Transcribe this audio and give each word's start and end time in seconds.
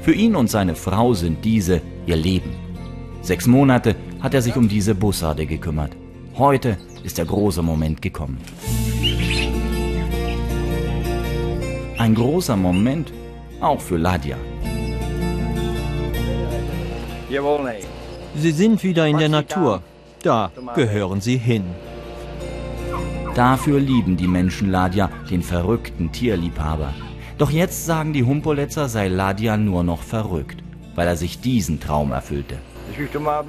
Für 0.00 0.12
ihn 0.12 0.36
und 0.36 0.48
seine 0.48 0.76
Frau 0.76 1.12
sind 1.12 1.44
diese 1.44 1.82
ihr 2.06 2.14
Leben. 2.14 2.54
Sechs 3.20 3.48
Monate 3.48 3.96
hat 4.20 4.32
er 4.32 4.40
sich 4.40 4.56
um 4.56 4.68
diese 4.68 4.94
Bussarde 4.94 5.44
gekümmert. 5.44 5.96
Heute 6.36 6.78
ist 7.02 7.18
der 7.18 7.24
große 7.24 7.62
Moment 7.62 8.00
gekommen. 8.00 8.40
Ein 11.98 12.14
großer 12.14 12.56
Moment 12.56 13.12
auch 13.60 13.80
für 13.80 13.96
Ladja. 13.96 14.36
Sie 18.36 18.52
sind 18.52 18.84
wieder 18.84 19.08
in 19.08 19.18
der 19.18 19.28
Natur. 19.28 19.82
Da 20.22 20.50
gehören 20.74 21.20
sie 21.20 21.36
hin. 21.36 21.64
Dafür 23.34 23.78
lieben 23.78 24.16
die 24.16 24.26
Menschen 24.26 24.70
Ladja, 24.70 25.10
den 25.30 25.42
verrückten 25.42 26.10
Tierliebhaber. 26.10 26.92
Doch 27.38 27.50
jetzt 27.50 27.86
sagen 27.86 28.12
die 28.12 28.24
Humpoletzer, 28.24 28.88
sei 28.88 29.06
Ladja 29.06 29.56
nur 29.56 29.84
noch 29.84 30.02
verrückt, 30.02 30.62
weil 30.96 31.06
er 31.06 31.16
sich 31.16 31.40
diesen 31.40 31.78
Traum 31.78 32.10
erfüllte. 32.10 32.58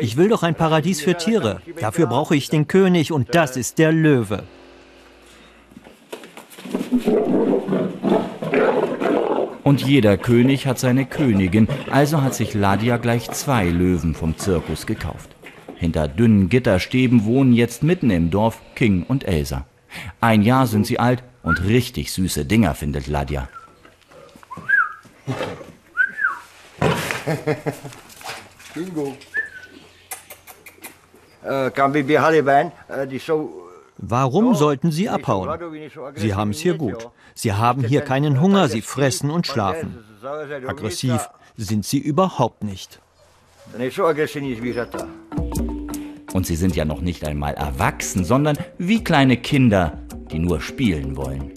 Ich 0.00 0.16
will 0.16 0.28
doch 0.28 0.42
ein 0.42 0.56
Paradies 0.56 1.00
für 1.00 1.16
Tiere. 1.16 1.60
Dafür 1.78 2.06
brauche 2.06 2.34
ich 2.34 2.48
den 2.48 2.66
König 2.66 3.12
und 3.12 3.34
das 3.34 3.56
ist 3.56 3.78
der 3.78 3.92
Löwe. 3.92 4.42
Und 9.62 9.82
jeder 9.82 10.16
König 10.16 10.66
hat 10.66 10.78
seine 10.80 11.06
Königin, 11.06 11.68
also 11.90 12.22
hat 12.22 12.34
sich 12.34 12.54
Ladja 12.54 12.96
gleich 12.96 13.30
zwei 13.30 13.68
Löwen 13.68 14.14
vom 14.14 14.36
Zirkus 14.36 14.86
gekauft. 14.86 15.35
Hinter 15.76 16.08
dünnen 16.08 16.48
Gitterstäben 16.48 17.24
wohnen 17.24 17.52
jetzt 17.52 17.82
mitten 17.82 18.10
im 18.10 18.30
Dorf 18.30 18.60
King 18.74 19.04
und 19.06 19.24
Elsa. 19.24 19.66
Ein 20.20 20.42
Jahr 20.42 20.66
sind 20.66 20.86
sie 20.86 20.98
alt 20.98 21.22
und 21.42 21.62
richtig 21.64 22.12
süße 22.12 22.44
Dinger 22.44 22.74
findet 22.74 23.06
Ladja. 23.06 23.48
Bingo. 28.74 29.16
Äh, 31.42 33.06
die 33.06 33.18
zo 33.18 33.62
Warum 33.98 34.54
sollten 34.54 34.90
sie 34.90 35.08
abhauen? 35.08 35.48
Sie 36.16 36.34
haben 36.34 36.50
es 36.50 36.60
hier 36.60 36.74
gut. 36.74 37.08
Sie 37.34 37.54
haben 37.54 37.82
hier 37.84 38.02
keinen 38.02 38.40
Hunger, 38.40 38.68
sie 38.68 38.82
fressen 38.82 39.30
und 39.30 39.46
schlafen. 39.46 40.04
Aggressiv 40.66 41.30
sind 41.56 41.86
sie 41.86 41.98
überhaupt 41.98 42.62
nicht. 42.62 43.00
Und 46.36 46.44
sie 46.44 46.56
sind 46.56 46.76
ja 46.76 46.84
noch 46.84 47.00
nicht 47.00 47.24
einmal 47.24 47.54
erwachsen, 47.54 48.22
sondern 48.22 48.58
wie 48.76 49.02
kleine 49.02 49.38
Kinder, 49.38 50.02
die 50.30 50.38
nur 50.38 50.60
spielen 50.60 51.16
wollen. 51.16 51.52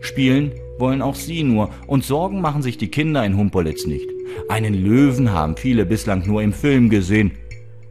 Spielen 0.00 0.52
wollen 0.78 1.02
auch 1.02 1.14
sie 1.14 1.42
nur 1.42 1.68
und 1.86 2.04
Sorgen 2.04 2.40
machen 2.40 2.62
sich 2.62 2.78
die 2.78 2.88
Kinder 2.88 3.22
in 3.22 3.36
Humpolitz 3.36 3.84
nicht. 3.84 4.08
Einen 4.48 4.72
Löwen 4.72 5.30
haben 5.30 5.58
viele 5.58 5.84
bislang 5.84 6.26
nur 6.26 6.40
im 6.40 6.54
Film 6.54 6.88
gesehen. 6.88 7.32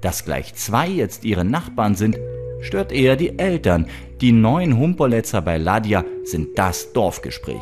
Dass 0.01 0.25
gleich 0.25 0.55
zwei 0.55 0.87
jetzt 0.87 1.23
ihre 1.23 1.45
Nachbarn 1.45 1.93
sind, 1.93 2.17
stört 2.63 2.91
eher 2.91 3.15
die 3.15 3.37
Eltern. 3.37 3.87
Die 4.21 4.31
neuen 4.31 4.77
Humpoletzer 4.77 5.41
bei 5.41 5.57
Ladja 5.57 6.05
sind 6.23 6.57
das 6.57 6.93
Dorfgespräch. 6.93 7.61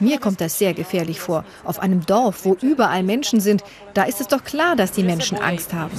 Mir 0.00 0.18
kommt 0.18 0.40
das 0.40 0.58
sehr 0.58 0.74
gefährlich 0.74 1.20
vor. 1.20 1.44
Auf 1.64 1.78
einem 1.78 2.04
Dorf, 2.04 2.44
wo 2.44 2.54
überall 2.60 3.02
Menschen 3.02 3.40
sind, 3.40 3.64
da 3.94 4.02
ist 4.04 4.20
es 4.20 4.28
doch 4.28 4.44
klar, 4.44 4.76
dass 4.76 4.92
die 4.92 5.02
Menschen 5.02 5.38
Angst 5.38 5.72
haben. 5.72 5.92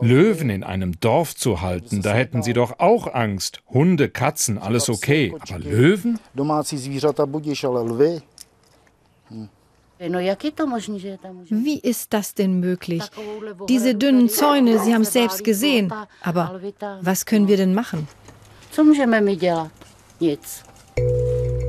Löwen 0.00 0.50
in 0.50 0.64
einem 0.64 0.98
Dorf 1.00 1.34
zu 1.34 1.60
halten, 1.60 2.02
da 2.02 2.12
hätten 2.12 2.42
sie 2.42 2.52
doch 2.52 2.78
auch 2.78 3.12
Angst. 3.12 3.62
Hunde, 3.68 4.08
Katzen, 4.08 4.58
alles 4.58 4.88
okay. 4.88 5.34
Aber 5.40 5.58
Löwen? 5.58 6.18
Wie 10.00 11.78
ist 11.78 12.12
das 12.12 12.34
denn 12.34 12.58
möglich? 12.60 13.02
Diese 13.68 13.94
dünnen 13.94 14.30
Zäune, 14.30 14.78
Sie 14.78 14.94
haben 14.94 15.02
es 15.02 15.12
selbst 15.12 15.44
gesehen. 15.44 15.92
Aber 16.22 16.60
was 17.02 17.26
können 17.26 17.48
wir 17.48 17.58
denn 17.58 17.74
machen? 17.74 18.08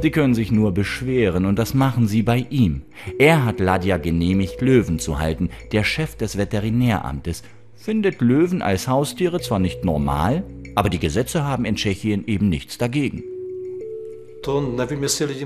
Sie 0.02 0.12
können 0.12 0.34
sich 0.34 0.52
nur 0.52 0.72
beschweren 0.74 1.46
und 1.46 1.60
das 1.60 1.74
machen 1.74 2.08
sie 2.08 2.24
bei 2.24 2.48
ihm. 2.50 2.84
Er 3.20 3.46
hat 3.46 3.60
Ladja 3.60 3.98
genehmigt, 3.98 4.62
Löwen 4.62 4.98
zu 4.98 5.20
halten. 5.20 5.50
Der 5.74 5.84
Chef 5.84 6.16
des 6.16 6.38
Veterinäramtes 6.38 7.44
findet 7.76 8.22
Löwen 8.22 8.62
als 8.62 8.88
Haustiere 8.88 9.42
zwar 9.42 9.60
nicht 9.60 9.84
normal, 9.84 10.44
aber 10.76 10.90
die 10.90 11.00
Gesetze 11.00 11.44
haben 11.44 11.66
in 11.66 11.76
Tschechien 11.76 12.26
eben 12.28 12.50
nichts 12.50 12.78
dagegen. 12.78 13.24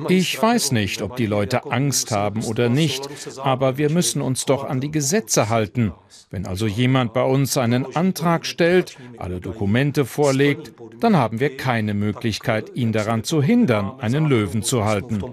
Ich 0.10 0.42
weiß 0.42 0.72
nicht, 0.72 1.02
ob 1.02 1.16
die 1.16 1.26
Leute 1.26 1.72
Angst 1.72 2.12
haben 2.12 2.44
oder 2.44 2.70
nicht, 2.70 3.10
aber 3.38 3.78
wir 3.78 3.90
müssen 3.90 4.22
uns 4.22 4.46
doch 4.46 4.64
an 4.64 4.82
die 4.82 4.92
Gesetze 4.92 5.50
halten. 5.50 5.94
Wenn 6.32 6.46
also 6.46 6.68
jemand 6.68 7.14
bei 7.14 7.24
uns 7.24 7.58
einen 7.58 7.96
Antrag 7.96 8.46
stellt, 8.46 8.98
alle 9.18 9.40
Dokumente 9.40 10.06
vorlegt, 10.06 10.74
dann 11.00 11.18
haben 11.18 11.40
wir 11.40 11.58
keine 11.58 11.94
Möglichkeit, 11.94 12.72
ihn 12.76 12.92
daran 12.92 13.24
zu 13.24 13.42
hindern, 13.42 14.00
einen 14.00 14.28
Löwen 14.28 14.64
zu 14.64 14.86
halten. 14.86 15.24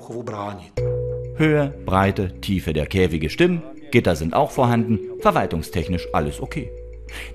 Höhe, 1.37 1.75
Breite, 1.87 2.41
Tiefe 2.41 2.73
der 2.73 2.87
Käfige 2.87 3.31
stimmen, 3.31 3.63
Gitter 3.91 4.17
sind 4.17 4.35
auch 4.35 4.51
vorhanden, 4.51 4.99
verwaltungstechnisch 5.21 6.09
alles 6.13 6.41
okay. 6.41 6.71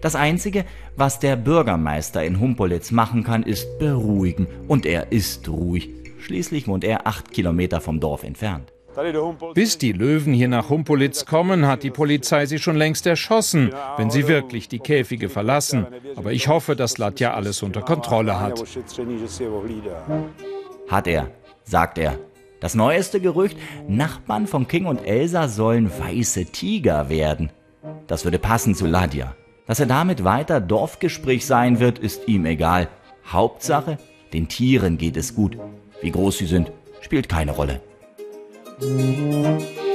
Das 0.01 0.15
Einzige, 0.15 0.65
was 0.95 1.19
der 1.19 1.35
Bürgermeister 1.35 2.23
in 2.23 2.39
Humpolitz 2.39 2.91
machen 2.91 3.23
kann, 3.23 3.44
ist 3.44 3.79
beruhigen. 3.79 4.47
Und 4.67 4.85
er 4.85 5.11
ist 5.11 5.47
ruhig. 5.47 5.89
Schließlich 6.19 6.67
wohnt 6.67 6.83
er 6.83 7.07
acht 7.07 7.31
Kilometer 7.31 7.81
vom 7.81 8.00
Dorf 8.00 8.23
entfernt. 8.23 8.73
Bis 9.53 9.77
die 9.77 9.91
Löwen 9.91 10.33
hier 10.33 10.47
nach 10.47 10.69
Humpolitz 10.69 11.25
kommen, 11.25 11.68
hat 11.68 11.83
die 11.83 11.91
Polizei 11.91 12.47
sie 12.47 12.57
schon 12.57 12.75
längst 12.75 13.06
erschossen, 13.06 13.71
wenn 13.97 14.09
sie 14.09 14.27
wirklich 14.27 14.69
die 14.69 14.80
Käfige 14.80 15.30
verlassen. 15.30 15.86
Aber 16.15 16.31
ich 16.31 16.47
hoffe, 16.47 16.75
dass 16.75 16.97
Latja 16.97 17.33
alles 17.33 17.62
unter 17.62 17.81
Kontrolle 17.81 18.39
hat. 18.39 18.63
Hat 20.88 21.07
er, 21.07 21.30
sagt 21.63 22.00
er. 22.00 22.18
Das 22.59 22.74
neueste 22.74 23.19
Gerücht, 23.19 23.56
Nachbarn 23.88 24.47
von 24.47 24.68
King 24.68 24.88
und 24.88 25.06
Elsa 25.06 25.47
sollen 25.47 25.91
weiße 25.91 26.45
Tiger 26.45 27.07
werden. 27.07 27.51
Das 28.07 28.24
würde 28.24 28.39
passen 28.39 28.74
zu 28.74 28.88
Ladja. 28.88 29.36
Dass 29.68 29.80
er 29.80 29.86
damit 29.86 30.24
weiter 30.24 30.59
Dorfgespräch 30.59 31.45
sein 31.45 31.80
wird, 31.80 32.00
ist 32.00 32.27
ihm 32.27 32.45
egal. 32.47 32.88
Hauptsache, 33.27 34.00
den 34.33 34.47
Tieren 34.47 34.97
geht 34.97 35.18
es 35.18 35.36
gut. 35.36 35.57
Wie 36.01 36.11
groß 36.11 36.38
sie 36.38 36.45
sind, 36.45 36.71
spielt 37.01 37.27
keine 37.29 37.51
Rolle. 37.51 37.81
Musik 38.79 39.88